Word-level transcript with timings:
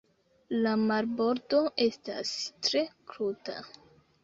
La 0.61 0.71
marbordo 0.83 1.59
estas 1.85 2.33
tre 2.69 2.85
kruta. 3.13 3.61